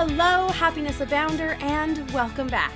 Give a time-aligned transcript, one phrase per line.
[0.00, 2.72] Hello, Happiness Abounder, and welcome back.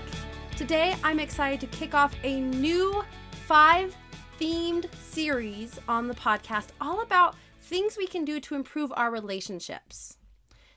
[0.56, 3.04] Today, I'm excited to kick off a new
[3.46, 3.96] five
[4.40, 10.16] themed series on the podcast all about things we can do to improve our relationships.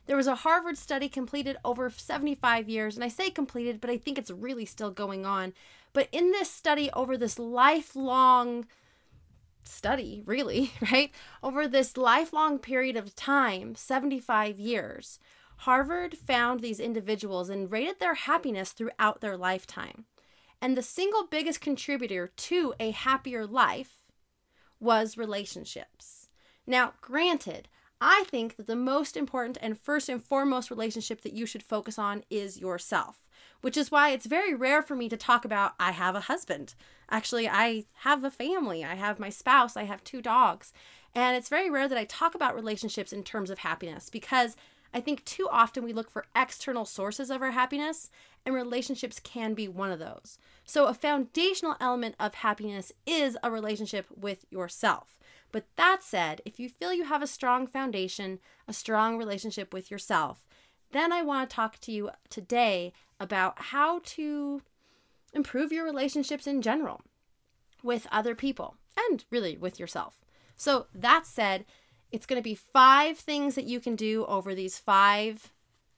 [0.06, 3.98] There was a Harvard study completed over 75 years, and I say completed, but I
[3.98, 5.52] think it's really still going on.
[5.92, 8.66] But in this study, over this lifelong
[9.64, 11.10] study, really, right?
[11.42, 15.18] Over this lifelong period of time, 75 years,
[15.58, 20.04] Harvard found these individuals and rated their happiness throughout their lifetime.
[20.60, 24.04] And the single biggest contributor to a happier life
[24.80, 26.28] was relationships.
[26.66, 27.68] Now, granted,
[28.00, 31.98] I think that the most important and first and foremost relationship that you should focus
[31.98, 33.24] on is yourself,
[33.62, 36.74] which is why it's very rare for me to talk about I have a husband.
[37.10, 40.74] Actually, I have a family, I have my spouse, I have two dogs.
[41.14, 44.56] And it's very rare that I talk about relationships in terms of happiness because
[44.96, 48.08] I think too often we look for external sources of our happiness,
[48.46, 50.38] and relationships can be one of those.
[50.64, 55.18] So, a foundational element of happiness is a relationship with yourself.
[55.52, 59.90] But that said, if you feel you have a strong foundation, a strong relationship with
[59.90, 60.46] yourself,
[60.92, 64.62] then I want to talk to you today about how to
[65.34, 67.02] improve your relationships in general
[67.82, 68.78] with other people
[69.10, 70.24] and really with yourself.
[70.56, 71.66] So, that said,
[72.12, 75.52] it's going to be five things that you can do over these five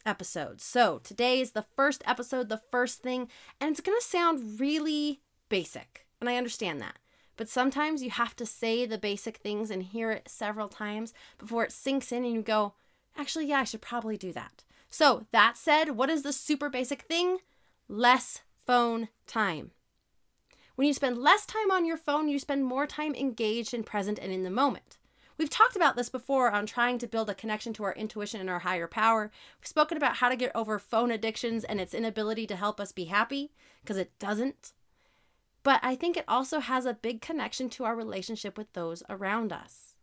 [0.06, 0.64] episodes.
[0.64, 3.28] So today is the first episode, the first thing,
[3.60, 6.06] and it's going to sound really basic.
[6.20, 6.98] And I understand that.
[7.36, 11.62] But sometimes you have to say the basic things and hear it several times before
[11.64, 12.74] it sinks in and you go,
[13.16, 14.64] actually, yeah, I should probably do that.
[14.90, 17.38] So, that said, what is the super basic thing?
[17.88, 19.72] Less phone time.
[20.74, 24.18] When you spend less time on your phone, you spend more time engaged and present
[24.18, 24.98] and in the moment.
[25.38, 28.50] We've talked about this before on trying to build a connection to our intuition and
[28.50, 29.30] our higher power.
[29.60, 32.90] We've spoken about how to get over phone addictions and its inability to help us
[32.90, 34.72] be happy, because it doesn't.
[35.62, 39.52] But I think it also has a big connection to our relationship with those around
[39.52, 39.94] us.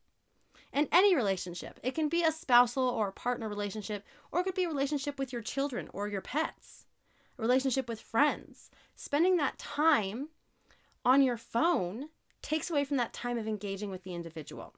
[0.72, 4.56] And any relationship, it can be a spousal or a partner relationship, or it could
[4.56, 6.86] be a relationship with your children or your pets,
[7.38, 8.70] a relationship with friends.
[8.96, 10.30] Spending that time
[11.04, 12.10] on your phone
[12.42, 14.76] takes away from that time of engaging with the individual.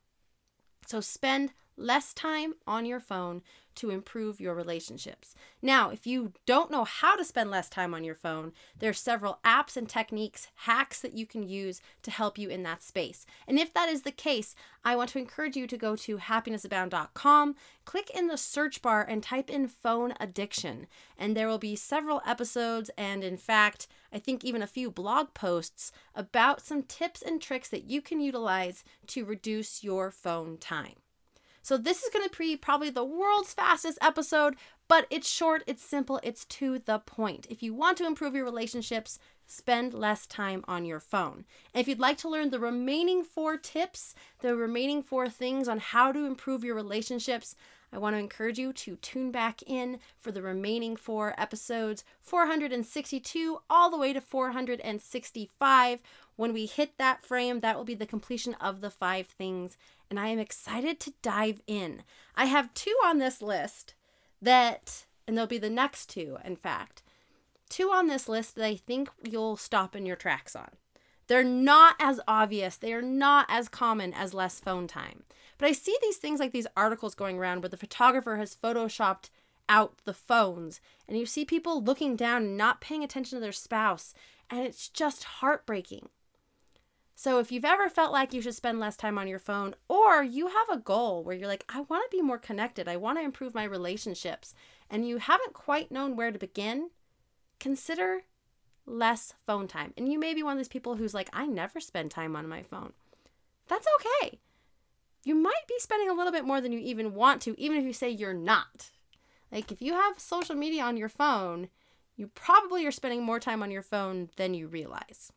[0.88, 3.42] So spend less time on your phone
[3.78, 5.36] to improve your relationships.
[5.62, 8.94] Now, if you don't know how to spend less time on your phone, there are
[8.94, 13.28] several apps and techniques, hacks that you can use to help you in that space.
[13.48, 17.56] And if that is the case, I want to encourage you to go to happinessabound.com,
[17.86, 22.22] click in the search bar and type in phone addiction, and there will be several
[22.26, 27.40] episodes and in fact, I think even a few blog posts about some tips and
[27.40, 30.96] tricks that you can utilize to reduce your phone time.
[31.68, 34.56] So this is going to be probably the world's fastest episode,
[34.88, 37.46] but it's short, it's simple, it's to the point.
[37.50, 41.44] If you want to improve your relationships, spend less time on your phone.
[41.74, 45.80] And if you'd like to learn the remaining four tips, the remaining four things on
[45.80, 47.54] how to improve your relationships,
[47.92, 53.60] I want to encourage you to tune back in for the remaining four episodes 462
[53.70, 56.00] all the way to 465.
[56.38, 59.78] When we hit that frame, that will be the completion of the five things.
[60.10, 62.04] And I am excited to dive in.
[62.36, 63.96] I have two on this list
[64.42, 67.04] that, and they'll be the next two, in fact,
[67.70, 70.70] two on this list that I think you'll stop in your tracks on.
[71.28, 75.24] They're not as obvious, they are not as common as less phone time.
[75.58, 79.30] But I see these things like these articles going around where the photographer has photoshopped
[79.68, 83.52] out the phones and you see people looking down and not paying attention to their
[83.52, 84.14] spouse
[84.50, 86.08] and it's just heartbreaking.
[87.20, 90.24] So if you've ever felt like you should spend less time on your phone or
[90.24, 93.18] you have a goal where you're like I want to be more connected, I want
[93.18, 94.54] to improve my relationships
[94.90, 96.92] and you haven't quite known where to begin,
[97.60, 98.22] consider
[98.86, 99.94] less phone time.
[99.98, 102.48] And you may be one of these people who's like I never spend time on
[102.48, 102.94] my phone.
[103.68, 104.40] That's okay
[105.28, 107.84] you might be spending a little bit more than you even want to, even if
[107.84, 108.92] you say you're not.
[109.52, 111.68] Like if you have social media on your phone,
[112.16, 115.34] you probably are spending more time on your phone than you realize.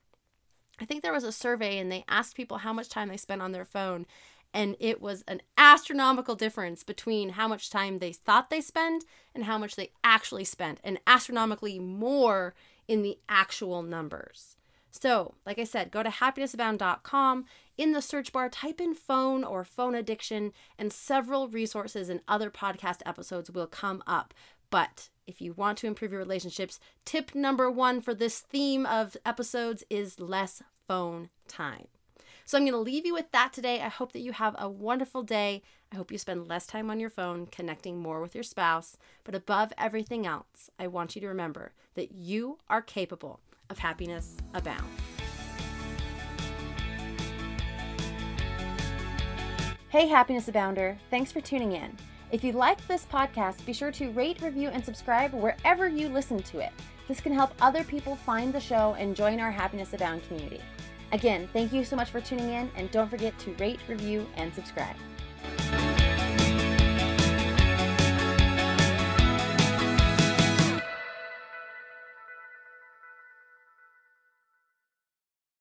[0.81, 3.43] I think there was a survey and they asked people how much time they spent
[3.43, 4.07] on their phone,
[4.53, 9.05] and it was an astronomical difference between how much time they thought they spend
[9.35, 12.55] and how much they actually spent, and astronomically more
[12.89, 14.57] in the actual numbers.
[14.91, 17.45] So, like I said, go to happinessabound.com.
[17.79, 22.51] In the search bar, type in phone or phone addiction, and several resources and other
[22.51, 24.35] podcast episodes will come up.
[24.69, 29.17] But if you want to improve your relationships, tip number one for this theme of
[29.25, 31.87] episodes is less phone time.
[32.45, 33.81] So I'm going to leave you with that today.
[33.81, 35.63] I hope that you have a wonderful day.
[35.93, 38.97] I hope you spend less time on your phone connecting more with your spouse.
[39.23, 43.39] But above everything else, I want you to remember that you are capable
[43.71, 44.85] of happiness abound.
[49.91, 50.99] Hey, Happiness Abounder.
[51.09, 51.97] Thanks for tuning in.
[52.33, 56.41] If you like this podcast, be sure to rate, review, and subscribe wherever you listen
[56.45, 56.71] to it.
[57.09, 60.61] This can help other people find the show and join our Happiness Abound community.
[61.11, 64.55] Again, thank you so much for tuning in, and don't forget to rate, review, and
[64.55, 64.95] subscribe.